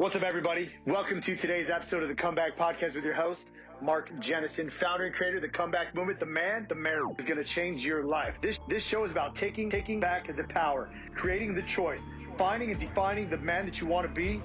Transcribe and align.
What's 0.00 0.16
up, 0.16 0.22
everybody? 0.22 0.70
Welcome 0.86 1.20
to 1.20 1.36
today's 1.36 1.68
episode 1.68 2.02
of 2.02 2.08
the 2.08 2.14
Comeback 2.14 2.56
Podcast 2.56 2.94
with 2.94 3.04
your 3.04 3.12
host, 3.12 3.50
Mark 3.82 4.10
Jennison, 4.18 4.72
founder 4.72 5.04
and 5.04 5.14
creator 5.14 5.36
of 5.36 5.42
the 5.42 5.48
Comeback 5.50 5.94
Movement. 5.94 6.18
The 6.18 6.24
man, 6.24 6.64
the 6.70 6.74
man 6.74 7.14
is 7.18 7.26
going 7.26 7.36
to 7.36 7.44
change 7.44 7.84
your 7.84 8.02
life. 8.02 8.34
This 8.40 8.58
this 8.66 8.82
show 8.82 9.04
is 9.04 9.12
about 9.12 9.34
taking 9.34 9.68
taking 9.68 10.00
back 10.00 10.34
the 10.34 10.44
power, 10.44 10.88
creating 11.14 11.54
the 11.54 11.60
choice, 11.64 12.06
finding 12.38 12.70
and 12.70 12.80
defining 12.80 13.28
the 13.28 13.36
man 13.36 13.66
that 13.66 13.78
you 13.78 13.86
want 13.86 14.08
to 14.08 14.14
be, 14.14 14.42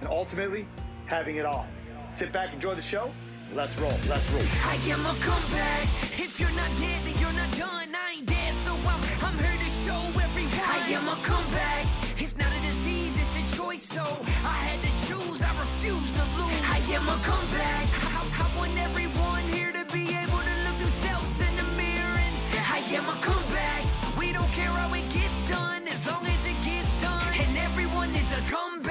and 0.00 0.08
ultimately 0.08 0.66
having 1.04 1.36
it 1.36 1.44
all. 1.44 1.66
Sit 2.10 2.32
back, 2.32 2.54
enjoy 2.54 2.74
the 2.74 2.80
show. 2.80 3.12
Let's 3.52 3.76
roll. 3.76 3.92
Let's 4.08 4.26
roll. 4.30 4.42
I 4.42 4.76
am 4.88 5.04
a 5.04 5.14
comeback. 5.20 5.82
If 6.18 6.40
you're 6.40 6.50
not 6.52 6.74
dead, 6.78 7.04
then 7.04 7.18
you're 7.20 7.32
not 7.34 7.52
done. 7.52 7.94
I 7.94 8.14
ain't 8.16 8.26
dead, 8.26 8.54
so 8.54 8.72
I'm 8.72 9.04
I'm 9.20 9.36
here 9.36 9.58
to 9.58 9.68
show. 9.68 10.14
I 10.36 10.92
am 10.92 11.08
a 11.08 11.16
comeback. 11.22 11.93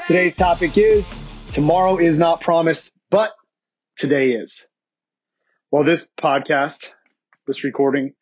Today's 0.07 0.35
topic 0.35 0.77
is 0.77 1.15
tomorrow 1.51 1.97
is 1.97 2.17
not 2.17 2.41
promised, 2.41 2.91
but 3.09 3.31
today 3.97 4.31
is. 4.31 4.67
Well, 5.71 5.83
this 5.83 6.07
podcast, 6.19 6.89
this 7.47 7.63
recording 7.63 8.13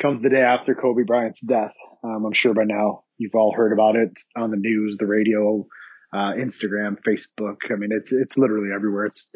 comes 0.00 0.20
the 0.20 0.30
day 0.30 0.40
after 0.40 0.74
Kobe 0.74 1.02
Bryant's 1.02 1.40
death. 1.40 1.74
Um, 2.02 2.24
I'm 2.24 2.32
sure 2.32 2.54
by 2.54 2.64
now 2.64 3.04
you've 3.18 3.34
all 3.34 3.52
heard 3.52 3.72
about 3.72 3.96
it 3.96 4.18
on 4.36 4.50
the 4.50 4.56
news, 4.56 4.96
the 4.98 5.06
radio, 5.06 5.66
uh, 6.12 6.32
Instagram, 6.32 6.96
Facebook. 7.06 7.56
I 7.70 7.76
mean, 7.76 7.90
it's, 7.92 8.12
it's 8.12 8.36
literally 8.36 8.70
everywhere. 8.74 9.06
It's, 9.06 9.30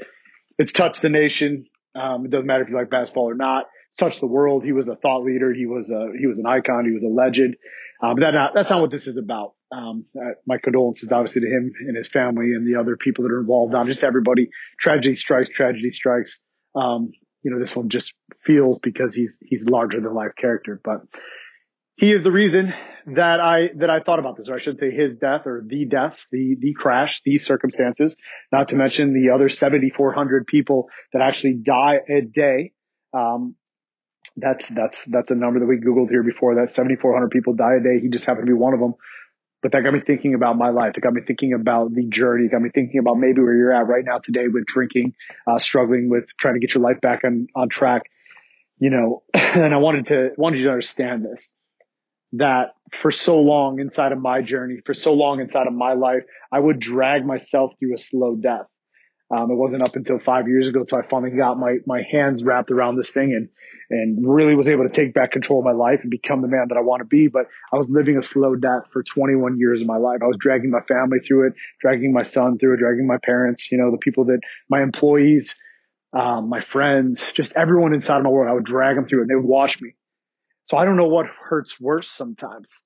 it's 0.59 0.73
touched 0.73 1.02
the 1.02 1.11
nation. 1.11 1.66
Um, 1.95 2.24
it 2.24 2.30
doesn't 2.30 2.46
matter 2.46 2.63
if 2.63 2.71
you 2.71 2.77
like 2.77 2.90
basketball 2.90 3.30
or 3.30 3.35
not. 3.35 3.66
Touched 3.98 4.20
the 4.20 4.26
world. 4.26 4.64
He 4.64 4.73
was 4.73 4.88
a 4.88 4.96
thought 4.96 5.24
leader. 5.24 5.52
He 5.52 5.66
was 5.66 5.90
a, 5.90 6.09
he 6.18 6.26
was 6.26 6.38
an 6.38 6.46
icon. 6.46 6.84
He 6.84 6.92
was 6.92 7.04
a 7.04 7.09
legend. 7.09 7.56
Um, 8.02 8.18
that 8.20 8.34
not, 8.34 8.52
that's 8.54 8.70
not 8.70 8.80
what 8.80 8.90
this 8.90 9.06
is 9.06 9.16
about. 9.16 9.54
Um, 9.73 10.04
uh, 10.16 10.32
my 10.46 10.59
condolences 10.59 11.10
obviously 11.10 11.42
to 11.42 11.46
him 11.48 11.73
and 11.87 11.96
his 11.96 12.09
family 12.09 12.52
and 12.54 12.66
the 12.66 12.78
other 12.78 12.96
people 12.96 13.24
that 13.24 13.32
are 13.32 13.40
involved, 13.40 13.72
not 13.72 13.87
just 13.87 14.04
everybody. 14.04 14.50
Tragedy 14.78 15.16
strikes, 15.16 15.48
tragedy 15.48 15.90
strikes. 15.90 16.38
Um, 16.74 17.12
you 17.42 17.50
know, 17.50 17.59
this 17.59 17.74
one 17.74 17.88
just 17.88 18.15
feels 18.45 18.78
because 18.78 19.15
he's, 19.15 19.38
he's 19.40 19.66
larger 19.66 20.00
than 20.00 20.15
life 20.15 20.32
character, 20.37 20.80
but 20.82 21.02
he 21.96 22.10
is 22.10 22.22
the 22.22 22.32
reason 22.32 22.74
that 23.06 23.40
I, 23.40 23.70
that 23.76 23.90
I 23.90 24.00
thought 24.00 24.18
about 24.18 24.37
this, 24.37 24.48
or 24.48 24.54
I 24.54 24.59
should 24.59 24.78
say 24.78 24.90
his 24.90 25.15
death 25.15 25.46
or 25.46 25.62
the 25.66 25.84
deaths, 25.84 26.26
the, 26.32 26.56
the 26.59 26.74
crash, 26.74 27.20
these 27.24 27.45
circumstances, 27.45 28.16
not 28.50 28.68
to 28.68 28.76
mention 28.76 29.12
the 29.12 29.32
other 29.32 29.48
7,400 29.48 30.46
people 30.46 30.88
that 31.12 31.22
actually 31.22 31.54
die 31.54 31.98
a 32.09 32.22
day. 32.22 32.72
Um, 33.12 33.54
that's, 34.37 34.68
that's, 34.68 35.04
that's 35.04 35.30
a 35.30 35.35
number 35.35 35.60
that 35.60 35.66
we 35.66 35.77
Googled 35.77 36.10
here 36.10 36.23
before 36.23 36.57
that 36.57 36.71
7,400 36.71 37.30
people 37.30 37.54
die 37.54 37.77
a 37.80 37.82
day. 37.82 38.01
He 38.01 38.09
just 38.09 38.24
happened 38.24 38.46
to 38.46 38.52
be 38.52 38.59
one 38.59 38.74
of 38.74 38.80
them. 38.80 38.95
But 39.63 39.73
that 39.73 39.82
got 39.82 39.95
me 39.95 40.01
thinking 40.01 40.35
about 40.35 40.59
my 40.59 40.68
life. 40.68 40.93
It 40.95 41.01
got 41.01 41.15
me 41.15 41.23
thinking 41.27 41.54
about 41.54 41.95
the 41.95 42.04
journey. 42.07 42.45
It 42.45 42.51
got 42.51 42.60
me 42.60 42.68
thinking 42.74 42.99
about 42.99 43.15
maybe 43.15 43.40
where 43.40 43.55
you're 43.55 43.73
at 43.73 43.87
right 43.87 44.05
now 44.05 44.18
today 44.18 44.46
with 44.46 44.66
drinking, 44.66 45.15
uh, 45.46 45.59
struggling 45.59 46.10
with 46.10 46.24
trying 46.38 46.55
to 46.55 46.60
get 46.60 46.74
your 46.74 46.82
life 46.82 47.01
back 47.01 47.23
on, 47.24 47.46
on 47.57 47.71
track. 47.71 48.02
You 48.79 48.90
know, 48.90 49.23
and 49.35 49.73
I 49.73 49.79
wanted 49.79 50.07
to, 50.07 50.32
wanted 50.37 50.59
you 50.59 50.65
to 50.65 50.71
understand 50.71 51.24
this, 51.24 51.49
that 52.35 52.74
for 52.93 53.10
so 53.10 53.40
long 53.40 53.80
inside 53.80 54.12
of 54.12 54.18
my 54.18 54.43
journey, 54.43 54.80
for 54.85 54.93
so 54.93 55.15
long 55.15 55.40
inside 55.40 55.66
of 55.66 55.73
my 55.73 55.95
life, 55.95 56.24
I 56.52 56.60
would 56.60 56.79
drag 56.79 57.24
myself 57.24 57.73
through 57.79 57.95
a 57.95 57.99
slow 57.99 58.37
death. 58.37 58.66
Um, 59.30 59.51
it 59.51 59.55
wasn't 59.55 59.83
up 59.83 59.97
until 59.97 60.19
five 60.19 60.49
years 60.49 60.69
ago 60.69 60.80
until 60.80 60.99
I 60.99 61.03
finally 61.03 61.30
got 61.30 61.59
my, 61.59 61.79
my 61.87 62.03
hands 62.11 62.45
wrapped 62.45 62.71
around 62.71 62.97
this 62.97 63.11
thing 63.11 63.33
and, 63.33 63.49
and 63.91 64.28
really 64.28 64.55
was 64.55 64.69
able 64.69 64.84
to 64.84 64.93
take 64.93 65.15
back 65.15 65.33
control 65.33 65.61
of 65.61 65.65
my 65.65 65.72
life 65.72 66.01
and 66.03 66.11
become 66.11 66.43
the 66.43 66.49
man 66.49 66.67
that 66.69 66.77
I 66.77 66.83
want 66.83 67.01
to 67.01 67.07
be. 67.07 67.29
But 67.29 67.47
I 67.73 67.77
was 67.77 67.89
living 67.89 68.19
a 68.19 68.23
slow 68.23 68.55
death 68.55 68.83
for 68.93 69.03
21 69.03 69.59
years 69.59 69.81
of 69.81 69.87
my 69.87 69.97
life. 69.97 70.21
I 70.23 70.27
was 70.27 70.37
dragging 70.39 70.71
my 70.71 70.83
family 70.83 71.19
through 71.27 71.49
it, 71.49 71.55
dragging 71.81 72.13
my 72.13 72.23
son 72.23 72.59
through 72.59 72.75
it, 72.75 72.79
dragging 72.79 73.07
my 73.07 73.19
parents, 73.25 73.73
you 73.73 73.79
know, 73.79 73.91
the 73.91 73.99
people 73.99 74.27
that 74.27 74.41
my 74.69 74.83
employees, 74.83 75.55
um, 76.13 76.49
my 76.49 76.61
friends, 76.61 77.33
just 77.33 77.55
everyone 77.57 77.95
inside 77.95 78.19
of 78.19 78.25
my 78.25 78.31
world. 78.31 78.51
I 78.51 78.55
would 78.55 78.65
drag 78.65 78.97
them 78.97 79.07
through 79.07 79.21
it 79.21 79.23
and 79.23 79.31
they 79.31 79.37
would 79.37 79.45
watch 79.45 79.81
me. 79.81 79.95
So 80.67 80.77
I 80.77 80.84
don't 80.84 80.97
know 80.97 81.09
what 81.09 81.27
hurts 81.27 81.81
worse 81.81 82.09
sometimes 82.09 82.81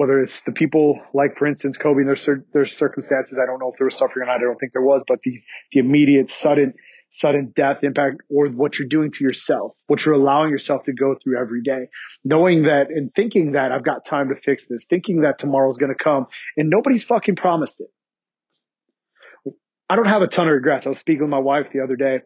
whether 0.00 0.18
it's 0.18 0.40
the 0.40 0.52
people 0.52 0.98
like, 1.12 1.36
for 1.36 1.46
instance, 1.46 1.76
Kobe 1.76 2.00
and 2.00 2.08
their, 2.08 2.42
their 2.54 2.64
circumstances. 2.64 3.38
I 3.38 3.44
don't 3.44 3.58
know 3.58 3.70
if 3.70 3.76
there 3.76 3.84
was 3.84 3.96
suffering 3.96 4.22
or 4.22 4.32
not. 4.32 4.36
I 4.36 4.44
don't 4.44 4.58
think 4.58 4.72
there 4.72 4.80
was, 4.80 5.02
but 5.06 5.20
the, 5.22 5.38
the 5.72 5.80
immediate 5.80 6.30
sudden, 6.30 6.72
sudden 7.12 7.52
death 7.54 7.80
impact 7.82 8.22
or 8.30 8.48
what 8.48 8.78
you're 8.78 8.88
doing 8.88 9.10
to 9.10 9.22
yourself, 9.22 9.72
what 9.88 10.02
you're 10.02 10.14
allowing 10.14 10.52
yourself 10.52 10.84
to 10.84 10.94
go 10.94 11.16
through 11.22 11.38
every 11.38 11.60
day, 11.62 11.88
knowing 12.24 12.62
that 12.62 12.86
and 12.88 13.14
thinking 13.14 13.52
that 13.52 13.72
I've 13.72 13.84
got 13.84 14.06
time 14.06 14.30
to 14.30 14.36
fix 14.36 14.64
this, 14.64 14.86
thinking 14.88 15.20
that 15.20 15.38
tomorrow's 15.38 15.76
going 15.76 15.94
to 15.94 16.02
come 16.02 16.28
and 16.56 16.70
nobody's 16.70 17.04
fucking 17.04 17.36
promised 17.36 17.82
it. 17.82 19.54
I 19.90 19.96
don't 19.96 20.08
have 20.08 20.22
a 20.22 20.28
ton 20.28 20.48
of 20.48 20.54
regrets. 20.54 20.86
I 20.86 20.88
was 20.88 20.98
speaking 20.98 21.24
with 21.24 21.30
my 21.30 21.40
wife 21.40 21.66
the 21.74 21.80
other 21.80 21.96
day. 21.96 22.20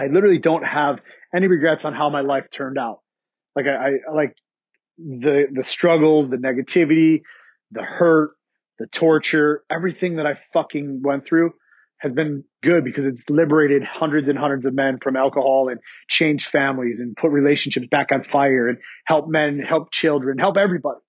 I 0.00 0.06
literally 0.06 0.38
don't 0.38 0.64
have 0.64 1.00
any 1.34 1.46
regrets 1.46 1.84
on 1.84 1.92
how 1.92 2.08
my 2.08 2.22
life 2.22 2.46
turned 2.50 2.78
out. 2.78 3.00
Like 3.54 3.66
I, 3.66 3.96
I 4.10 4.14
like 4.14 4.34
the 4.98 5.46
the 5.52 5.64
struggles, 5.64 6.28
the 6.28 6.36
negativity, 6.36 7.22
the 7.70 7.82
hurt, 7.82 8.32
the 8.78 8.86
torture, 8.86 9.62
everything 9.70 10.16
that 10.16 10.26
I 10.26 10.38
fucking 10.52 11.02
went 11.02 11.26
through 11.26 11.52
has 11.98 12.12
been 12.12 12.44
good 12.62 12.84
because 12.84 13.06
it's 13.06 13.28
liberated 13.30 13.82
hundreds 13.82 14.28
and 14.28 14.38
hundreds 14.38 14.66
of 14.66 14.74
men 14.74 14.98
from 15.02 15.16
alcohol 15.16 15.68
and 15.70 15.80
changed 16.08 16.48
families 16.48 17.00
and 17.00 17.16
put 17.16 17.30
relationships 17.30 17.86
back 17.90 18.12
on 18.12 18.22
fire 18.22 18.68
and 18.68 18.78
help 19.06 19.28
men, 19.28 19.60
help 19.60 19.90
children, 19.90 20.38
help 20.38 20.58
everybody. 20.58 21.00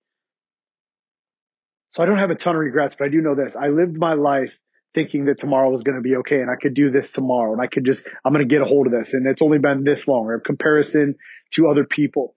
So 1.90 2.04
I 2.04 2.06
don't 2.06 2.20
have 2.20 2.30
a 2.30 2.36
ton 2.36 2.56
of 2.56 2.60
regrets, 2.60 2.96
but 2.96 3.06
I 3.06 3.10
do 3.10 3.22
know 3.22 3.36
this. 3.36 3.56
I 3.56 3.68
lived 3.68 3.98
my 3.98 4.14
life 4.14 4.54
thinking 4.96 5.26
that 5.26 5.40
tomorrow 5.40 5.70
was 5.70 5.84
going 5.84 5.96
to 5.96 6.02
be 6.02 6.16
okay 6.18 6.40
and 6.40 6.50
I 6.50 6.56
could 6.56 6.74
do 6.74 6.90
this 6.90 7.12
tomorrow 7.12 7.52
and 7.52 7.62
I 7.62 7.68
could 7.68 7.86
just, 7.86 8.08
I'm 8.24 8.34
going 8.34 8.48
to 8.48 8.52
get 8.52 8.62
a 8.62 8.66
hold 8.66 8.88
of 8.88 8.94
this. 8.94 9.14
And 9.14 9.28
it's 9.28 9.42
only 9.42 9.60
been 9.60 9.84
this 9.84 10.08
long 10.08 10.26
or 10.26 10.40
comparison 10.40 11.16
to 11.52 11.68
other 11.68 11.84
people. 11.84 12.37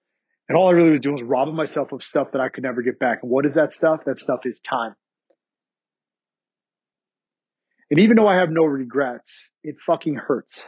And 0.51 0.57
all 0.57 0.67
I 0.67 0.73
really 0.73 0.91
was 0.91 0.99
doing 0.99 1.13
was 1.13 1.23
robbing 1.23 1.55
myself 1.55 1.93
of 1.93 2.03
stuff 2.03 2.33
that 2.33 2.41
I 2.41 2.49
could 2.49 2.65
never 2.65 2.83
get 2.83 2.99
back. 2.99 3.21
And 3.23 3.31
what 3.31 3.47
is 3.47 3.53
that 3.53 3.73
stuff? 3.73 4.01
That 4.07 4.19
stuff 4.19 4.41
is 4.45 4.59
time. 4.59 4.97
And 7.89 8.01
even 8.01 8.17
though 8.17 8.27
I 8.27 8.35
have 8.35 8.51
no 8.51 8.65
regrets, 8.65 9.53
it 9.63 9.77
fucking 9.79 10.17
hurts 10.17 10.67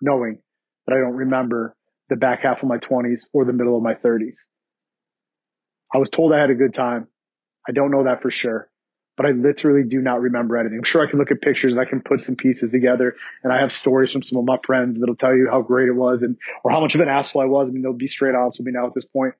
knowing 0.00 0.38
that 0.86 0.94
I 0.94 1.00
don't 1.00 1.16
remember 1.16 1.76
the 2.08 2.16
back 2.16 2.44
half 2.44 2.62
of 2.62 2.68
my 2.70 2.78
20s 2.78 3.26
or 3.34 3.44
the 3.44 3.52
middle 3.52 3.76
of 3.76 3.82
my 3.82 3.92
30s. 3.92 4.36
I 5.94 5.98
was 5.98 6.08
told 6.08 6.32
I 6.32 6.40
had 6.40 6.48
a 6.48 6.54
good 6.54 6.72
time. 6.72 7.06
I 7.68 7.72
don't 7.72 7.90
know 7.90 8.04
that 8.04 8.22
for 8.22 8.30
sure 8.30 8.70
but 9.16 9.26
I 9.26 9.30
literally 9.30 9.84
do 9.86 10.00
not 10.00 10.20
remember 10.20 10.56
anything. 10.56 10.78
I'm 10.78 10.84
sure 10.84 11.06
I 11.06 11.10
can 11.10 11.18
look 11.18 11.30
at 11.30 11.40
pictures 11.40 11.72
and 11.72 11.80
I 11.80 11.84
can 11.84 12.00
put 12.00 12.20
some 12.20 12.36
pieces 12.36 12.70
together 12.70 13.14
and 13.42 13.52
I 13.52 13.60
have 13.60 13.72
stories 13.72 14.10
from 14.10 14.22
some 14.22 14.38
of 14.38 14.44
my 14.44 14.58
friends 14.64 14.98
that'll 14.98 15.16
tell 15.16 15.34
you 15.34 15.48
how 15.50 15.62
great 15.62 15.88
it 15.88 15.94
was 15.94 16.22
and, 16.22 16.36
or 16.64 16.70
how 16.70 16.80
much 16.80 16.94
of 16.94 17.00
an 17.00 17.08
asshole 17.08 17.42
I 17.42 17.46
was. 17.46 17.68
I 17.68 17.72
mean, 17.72 17.82
they'll 17.82 17.92
be 17.92 18.08
straight 18.08 18.34
honest 18.34 18.58
with 18.58 18.66
me 18.66 18.72
now 18.72 18.86
at 18.86 18.94
this 18.94 19.04
point. 19.04 19.34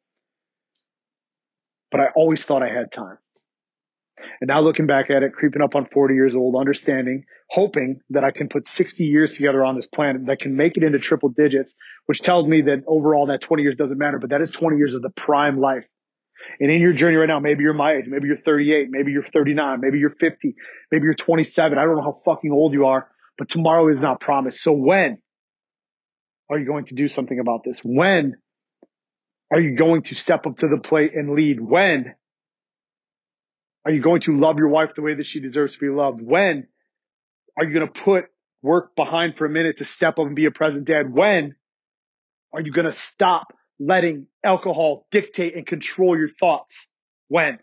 But 1.91 2.01
I 2.01 2.07
always 2.17 2.45
thought 2.45 2.63
I 2.63 2.69
had 2.69 2.93
time. 2.93 3.19
And 4.41 4.49
now 4.49 4.61
looking 4.61 4.87
back 4.87 5.11
at 5.11 5.23
it, 5.23 5.33
creeping 5.33 5.63
up 5.63 5.75
on 5.75 5.87
40 5.87 6.15
years 6.15 6.35
old, 6.35 6.57
understanding, 6.57 7.25
hoping 7.51 8.01
that 8.11 8.25
I 8.25 8.31
can 8.31 8.49
put 8.49 8.67
60 8.67 9.05
years 9.05 9.35
together 9.35 9.65
on 9.65 9.75
this 9.75 9.87
planet 9.87 10.27
that 10.27 10.39
can 10.39 10.57
make 10.57 10.77
it 10.77 10.83
into 10.83 10.99
triple 10.99 11.29
digits, 11.29 11.75
which 12.07 12.21
tells 12.21 12.47
me 12.47 12.63
that 12.63 12.85
overall 12.87 13.27
that 13.27 13.41
20 13.41 13.63
years 13.63 13.75
doesn't 13.75 13.99
matter, 13.99 14.19
but 14.19 14.31
that 14.31 14.41
is 14.41 14.51
20 14.51 14.77
years 14.77 14.95
of 14.95 15.03
the 15.03 15.11
prime 15.11 15.61
life 15.61 15.85
and 16.61 16.71
in 16.71 16.81
your 16.81 16.93
journey 16.93 17.17
right 17.17 17.29
now, 17.29 17.41
maybe 17.41 17.63
you're 17.63 17.75
my 17.75 17.93
age, 17.95 18.05
maybe 18.07 18.29
you're 18.29 18.37
38, 18.37 18.89
maybe 18.91 19.13
you're 19.13 19.25
39, 19.25 19.81
maybe 19.81 19.99
you're 19.99 20.11
50, 20.11 20.55
maybe 20.91 21.05
you're 21.05 21.15
27. 21.15 21.79
I 21.79 21.83
don't 21.83 21.97
know 21.97 22.03
how 22.03 22.21
fucking 22.25 22.53
old 22.53 22.73
you 22.73 22.87
are, 22.87 23.09
but 23.39 23.49
tomorrow 23.49 23.89
is 23.89 24.01
not 24.01 24.21
promised. 24.21 24.61
So 24.61 24.73
when 24.73 25.19
are 26.51 26.59
you 26.59 26.67
going 26.67 26.87
to 26.87 26.95
do 26.95 27.09
something 27.09 27.39
about 27.39 27.63
this? 27.65 27.81
When 27.81 28.37
are 29.53 29.61
you 29.61 29.77
going 29.77 30.03
to 30.03 30.15
step 30.15 30.47
up 30.47 30.57
to 30.59 30.69
the 30.69 30.79
plate 30.79 31.13
and 31.15 31.35
lead? 31.35 31.61
When 31.61 32.15
are 33.85 33.93
you 33.93 34.01
going 34.01 34.21
to 34.23 34.37
love 34.37 34.59
your 34.59 34.69
wife 34.69 34.95
the 34.95 35.03
way 35.03 35.15
that 35.15 35.27
she 35.27 35.41
deserves 35.41 35.75
to 35.75 35.81
be 35.81 35.89
loved? 35.89 36.21
When 36.21 36.67
are 37.57 37.65
you 37.65 37.73
going 37.73 37.87
to 37.87 38.01
put 38.01 38.27
work 38.63 38.97
behind 38.97 39.37
for 39.37 39.47
a 39.47 39.51
minute 39.51 39.79
to 39.79 39.85
step 39.85 40.19
up 40.19 40.27
and 40.27 40.35
be 40.35 40.47
a 40.47 40.51
present 40.51 40.87
dad? 40.87 41.13
When 41.13 41.55
are 42.53 42.61
you 42.61 42.73
going 42.73 42.87
to 42.87 42.93
stop 42.93 43.54
letting 43.79 44.27
alcohol 44.43 45.07
dictate 45.11 45.57
and 45.57 45.67
control 45.67 46.17
your 46.17 46.29
thoughts. 46.29 46.87
When? 47.29 47.59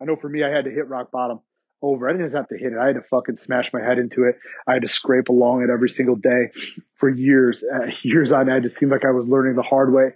I 0.00 0.04
know 0.04 0.16
for 0.16 0.28
me, 0.28 0.42
I 0.42 0.50
had 0.50 0.64
to 0.64 0.70
hit 0.70 0.88
rock 0.88 1.10
bottom 1.10 1.40
over. 1.80 2.08
I 2.08 2.12
didn't 2.12 2.26
just 2.26 2.36
have 2.36 2.48
to 2.48 2.56
hit 2.56 2.72
it. 2.72 2.78
I 2.78 2.86
had 2.86 2.96
to 2.96 3.02
fucking 3.02 3.36
smash 3.36 3.72
my 3.72 3.80
head 3.80 3.98
into 3.98 4.24
it. 4.24 4.36
I 4.66 4.74
had 4.74 4.82
to 4.82 4.88
scrape 4.88 5.28
along 5.28 5.62
it 5.62 5.70
every 5.70 5.88
single 5.88 6.16
day 6.16 6.50
for 6.96 7.08
years, 7.08 7.62
uh, 7.64 7.90
years 8.02 8.32
on 8.32 8.48
end. 8.48 8.64
It 8.64 8.72
seemed 8.72 8.92
like 8.92 9.04
I 9.04 9.10
was 9.10 9.26
learning 9.26 9.56
the 9.56 9.62
hard 9.62 9.92
way. 9.92 10.14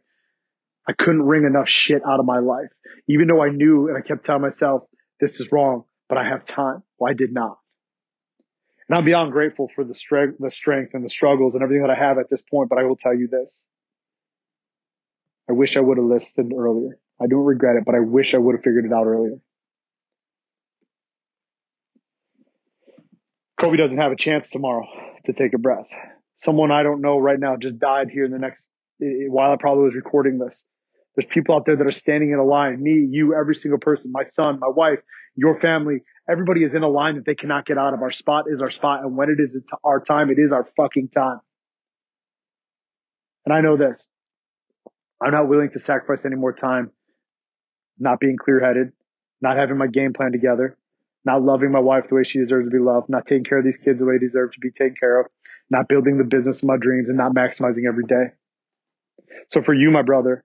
I 0.89 0.93
couldn't 0.93 1.23
wring 1.23 1.45
enough 1.45 1.69
shit 1.69 2.03
out 2.07 2.21
of 2.21 2.27
my 2.27 2.39
life, 2.39 2.71
even 3.09 3.27
though 3.27 3.43
I 3.43 3.49
knew 3.51 3.89
and 3.89 3.97
I 3.97 4.01
kept 4.01 4.25
telling 4.25 4.43
myself 4.43 4.83
this 5.21 5.41
is 5.41 5.51
wrong, 5.51 5.85
but 6.09 6.17
I 6.19 6.29
have 6.29 6.45
time. 6.45 6.83
Well, 6.99 7.11
I 7.11 7.15
did 7.15 7.33
not. 7.33 7.59
And 8.89 8.99
I'm 8.99 9.05
beyond 9.05 9.33
grateful 9.33 9.69
for 9.75 9.85
the 9.85 9.95
strength, 9.95 10.37
the 10.39 10.51
strength 10.51 10.95
and 10.95 11.05
the 11.05 11.09
struggles 11.09 11.55
and 11.55 11.63
everything 11.63 11.83
that 11.83 11.91
I 11.91 11.99
have 11.99 12.19
at 12.19 12.31
this 12.31 12.43
point. 12.43 12.69
But 12.69 12.79
I 12.79 12.85
will 12.85 12.97
tell 12.97 13.15
you 13.15 13.29
this. 13.29 13.53
I 15.49 15.53
wish 15.53 15.77
I 15.77 15.81
would 15.81 15.99
have 15.99 16.07
listened 16.07 16.53
earlier. 16.57 16.99
I 17.21 17.27
don't 17.27 17.45
regret 17.45 17.77
it, 17.77 17.85
but 17.85 17.95
I 17.95 18.01
wish 18.01 18.35
I 18.35 18.39
would 18.39 18.57
have 18.57 18.63
figured 18.63 18.85
it 18.85 18.93
out 18.93 19.07
earlier. 19.07 19.39
Kobe 23.61 23.77
doesn't 23.77 23.99
have 23.99 24.13
a 24.13 24.17
chance 24.17 24.51
tomorrow 24.51 24.87
to 25.25 25.33
take 25.33 25.55
a 25.55 25.59
breath. 25.59 25.87
Someone 26.37 26.71
I 26.71 26.83
don't 26.83 27.01
know 27.01 27.19
right 27.19 27.41
now 27.41 27.57
just 27.57 27.79
died 27.79 28.11
here 28.11 28.25
in 28.25 28.31
the 28.31 28.39
next, 28.39 28.69
while 28.99 29.51
I 29.51 29.57
probably 29.57 29.85
was 29.85 29.95
recording 29.95 30.39
this. 30.39 30.65
There's 31.15 31.27
people 31.27 31.55
out 31.55 31.65
there 31.65 31.77
that 31.77 31.87
are 31.87 31.93
standing 31.93 32.33
in 32.33 32.39
a 32.39 32.45
line. 32.45 32.83
Me, 32.83 33.07
you, 33.11 33.35
every 33.35 33.55
single 33.55 33.79
person, 33.79 34.13
my 34.13 34.25
son, 34.25 34.59
my 34.61 34.69
wife, 34.69 34.99
your 35.35 35.59
family, 35.61 36.03
everybody 36.29 36.65
is 36.65 36.75
in 36.75 36.83
a 36.83 36.89
line 36.89 37.17
that 37.17 37.25
they 37.25 37.35
cannot 37.35 37.67
get 37.67 37.79
out 37.79 37.95
of. 37.95 38.03
Our 38.03 38.11
spot 38.11 38.45
is 38.49 38.63
our 38.63 38.71
spot. 38.71 39.03
And 39.03 39.17
when 39.17 39.31
it 39.31 39.41
is 39.41 39.59
our 39.85 40.01
time, 40.01 40.31
it 40.31 40.39
is 40.39 40.53
our 40.53 40.67
fucking 40.77 41.09
time. 41.09 41.41
And 43.45 43.55
I 43.55 43.61
know 43.61 43.77
this. 43.77 44.03
I'm 45.23 45.31
not 45.31 45.49
willing 45.49 45.71
to 45.71 45.79
sacrifice 45.79 46.25
any 46.25 46.37
more 46.37 46.53
time 46.53 46.91
not 47.99 48.21
being 48.21 48.37
clear 48.37 48.61
headed, 48.61 48.93
not 49.41 49.57
having 49.57 49.79
my 49.79 49.87
game 49.87 50.13
plan 50.13 50.33
together, 50.33 50.77
not 51.25 51.43
loving 51.43 51.71
my 51.71 51.79
wife 51.81 52.05
the 52.09 52.15
way 52.15 52.25
she 52.25 52.39
deserves 52.39 52.67
to 52.67 52.71
be 52.71 52.83
loved, 52.83 53.09
not 53.09 53.27
taking 53.27 53.45
care 53.45 53.59
of 53.59 53.65
these 53.65 53.79
kids 53.79 53.99
the 53.99 54.05
way 54.05 54.19
they 54.19 54.27
deserve 54.27 54.53
to 54.53 54.61
be 54.61 54.71
taken 54.71 54.95
care 54.99 55.21
of, 55.21 55.27
not 55.71 55.89
building 55.89 56.19
the 56.19 56.25
business 56.25 56.59
of 56.59 56.69
my 56.69 56.77
dreams 56.77 57.09
and 57.09 57.17
not 57.17 57.33
maximizing 57.33 57.89
every 57.89 58.05
day. 58.05 58.27
So 59.49 59.63
for 59.63 59.75
you, 59.75 59.91
my 59.91 60.03
brother, 60.03 60.45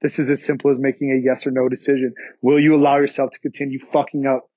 this 0.00 0.18
is 0.18 0.30
as 0.30 0.44
simple 0.44 0.70
as 0.70 0.78
making 0.78 1.10
a 1.10 1.24
yes 1.24 1.46
or 1.46 1.50
no 1.50 1.68
decision. 1.68 2.14
Will 2.40 2.60
you 2.60 2.74
allow 2.74 2.98
yourself 2.98 3.30
to 3.32 3.38
continue 3.40 3.78
fucking 3.92 4.26
up 4.26 4.48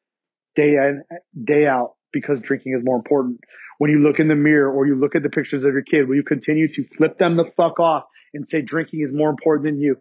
day 0.55 0.75
in, 0.75 1.03
day 1.43 1.67
out 1.67 1.95
because 2.11 2.39
drinking 2.39 2.75
is 2.77 2.83
more 2.83 2.95
important? 2.95 3.39
When 3.77 3.91
you 3.91 3.99
look 3.99 4.19
in 4.19 4.27
the 4.27 4.35
mirror 4.35 4.71
or 4.71 4.87
you 4.87 4.95
look 4.95 5.15
at 5.15 5.23
the 5.23 5.29
pictures 5.29 5.65
of 5.65 5.73
your 5.73 5.83
kid, 5.83 6.07
will 6.07 6.15
you 6.15 6.23
continue 6.23 6.67
to 6.73 6.85
flip 6.97 7.17
them 7.17 7.35
the 7.35 7.45
fuck 7.57 7.79
off 7.79 8.05
and 8.33 8.47
say 8.47 8.61
drinking 8.61 9.01
is 9.01 9.13
more 9.13 9.29
important 9.29 9.65
than 9.65 9.81
you? 9.81 9.97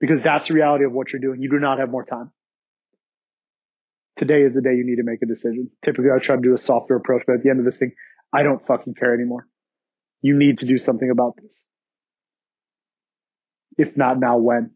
Because 0.00 0.20
that's 0.20 0.48
the 0.48 0.54
reality 0.54 0.84
of 0.84 0.92
what 0.92 1.12
you're 1.12 1.20
doing. 1.20 1.42
You 1.42 1.50
do 1.50 1.58
not 1.58 1.78
have 1.78 1.90
more 1.90 2.04
time 2.04 2.30
today 4.16 4.42
is 4.42 4.54
the 4.54 4.62
day 4.62 4.74
you 4.74 4.84
need 4.84 4.96
to 4.96 5.02
make 5.04 5.22
a 5.22 5.26
decision. 5.26 5.70
Typically, 5.82 6.10
I 6.14 6.18
try 6.18 6.36
to 6.36 6.42
do 6.42 6.54
a 6.54 6.58
softer 6.58 6.96
approach, 6.96 7.24
but 7.26 7.34
at 7.34 7.42
the 7.42 7.50
end 7.50 7.58
of 7.58 7.64
this 7.64 7.76
thing, 7.76 7.92
I 8.32 8.42
don't 8.42 8.64
fucking 8.66 8.94
care 8.94 9.14
anymore. 9.14 9.46
You 10.22 10.36
need 10.36 10.58
to 10.58 10.66
do 10.66 10.78
something 10.78 11.10
about 11.10 11.34
this. 11.40 11.62
If 13.76 13.96
not 13.96 14.18
now, 14.18 14.38
when? 14.38 14.70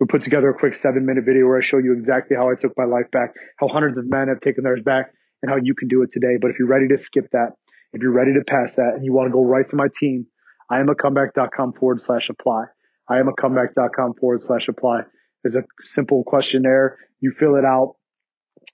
We 0.00 0.06
put 0.06 0.22
together 0.22 0.48
a 0.48 0.54
quick 0.54 0.74
seven 0.74 1.04
minute 1.04 1.24
video 1.24 1.46
where 1.46 1.58
I 1.58 1.60
show 1.60 1.78
you 1.78 1.92
exactly 1.92 2.36
how 2.36 2.50
I 2.50 2.54
took 2.58 2.72
my 2.76 2.84
life 2.84 3.10
back, 3.12 3.34
how 3.58 3.68
hundreds 3.68 3.98
of 3.98 4.08
men 4.08 4.28
have 4.28 4.40
taken 4.40 4.64
theirs 4.64 4.82
back, 4.82 5.12
and 5.42 5.50
how 5.50 5.58
you 5.62 5.74
can 5.74 5.88
do 5.88 6.02
it 6.02 6.10
today. 6.10 6.38
But 6.40 6.50
if 6.50 6.58
you're 6.58 6.68
ready 6.68 6.88
to 6.88 6.98
skip 6.98 7.30
that, 7.32 7.50
if 7.92 8.00
you're 8.00 8.12
ready 8.12 8.32
to 8.32 8.40
pass 8.48 8.74
that, 8.74 8.94
and 8.96 9.04
you 9.04 9.12
want 9.12 9.28
to 9.28 9.32
go 9.32 9.44
right 9.44 9.68
to 9.68 9.76
my 9.76 9.88
team, 9.94 10.26
I 10.70 10.80
am 10.80 10.88
a 10.88 10.94
comeback.com 10.94 11.74
forward 11.74 12.00
slash 12.00 12.30
apply. 12.30 12.64
I 13.08 13.18
am 13.18 13.28
a 13.28 13.32
comeback.com 13.32 14.14
forward 14.14 14.40
slash 14.40 14.68
apply. 14.68 15.02
There's 15.42 15.56
a 15.56 15.64
simple 15.80 16.24
questionnaire. 16.24 16.96
You 17.20 17.32
fill 17.32 17.56
it 17.56 17.64
out 17.64 17.96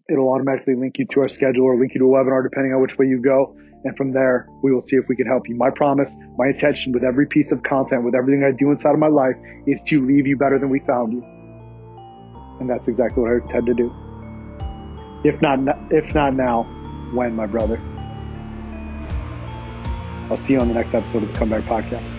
It'll 0.08 0.28
automatically 0.28 0.74
link 0.74 0.98
you 0.98 1.06
to 1.12 1.20
our 1.20 1.28
schedule 1.28 1.64
or 1.64 1.78
link 1.78 1.94
you 1.94 2.00
to 2.00 2.06
a 2.06 2.08
webinar 2.08 2.42
depending 2.42 2.72
on 2.72 2.80
which 2.80 2.96
way 2.98 3.06
you 3.06 3.20
go. 3.20 3.56
And 3.86 3.96
from 3.96 4.12
there, 4.12 4.48
we 4.62 4.72
will 4.72 4.80
see 4.80 4.96
if 4.96 5.04
we 5.08 5.14
can 5.14 5.28
help 5.28 5.48
you. 5.48 5.54
My 5.54 5.70
promise, 5.70 6.12
my 6.36 6.48
intention 6.48 6.92
with 6.92 7.04
every 7.04 7.24
piece 7.24 7.52
of 7.52 7.62
content, 7.62 8.02
with 8.02 8.16
everything 8.16 8.42
I 8.42 8.50
do 8.50 8.72
inside 8.72 8.94
of 8.94 8.98
my 8.98 9.06
life 9.06 9.36
is 9.68 9.80
to 9.82 10.04
leave 10.04 10.26
you 10.26 10.36
better 10.36 10.58
than 10.58 10.70
we 10.70 10.80
found 10.80 11.12
you. 11.12 11.22
And 12.58 12.68
that's 12.68 12.88
exactly 12.88 13.22
what 13.22 13.30
I 13.30 13.36
intend 13.36 13.66
to 13.66 13.74
do. 13.74 13.94
If 15.24 15.40
not, 15.40 15.60
if 15.92 16.12
not 16.16 16.34
now, 16.34 16.64
when, 17.14 17.36
my 17.36 17.46
brother? 17.46 17.80
I'll 20.30 20.36
see 20.36 20.54
you 20.54 20.58
on 20.58 20.66
the 20.66 20.74
next 20.74 20.92
episode 20.92 21.22
of 21.22 21.32
the 21.32 21.38
Comeback 21.38 21.62
Podcast. 21.62 22.15